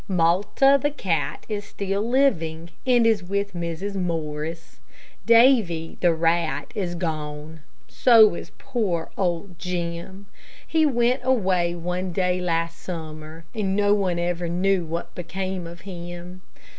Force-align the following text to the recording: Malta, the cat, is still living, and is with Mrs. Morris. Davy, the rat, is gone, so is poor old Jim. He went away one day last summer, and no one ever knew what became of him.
Malta, 0.07 0.79
the 0.81 0.89
cat, 0.89 1.45
is 1.47 1.63
still 1.63 2.01
living, 2.01 2.71
and 2.87 3.05
is 3.05 3.21
with 3.23 3.53
Mrs. 3.53 3.93
Morris. 3.93 4.79
Davy, 5.27 5.95
the 5.99 6.11
rat, 6.11 6.71
is 6.73 6.95
gone, 6.95 7.59
so 7.87 8.33
is 8.33 8.51
poor 8.57 9.11
old 9.15 9.59
Jim. 9.59 10.25
He 10.67 10.87
went 10.87 11.21
away 11.23 11.75
one 11.75 12.11
day 12.13 12.41
last 12.41 12.79
summer, 12.79 13.45
and 13.53 13.75
no 13.75 13.93
one 13.93 14.17
ever 14.17 14.49
knew 14.49 14.85
what 14.85 15.13
became 15.13 15.67
of 15.67 15.81
him. 15.81 16.41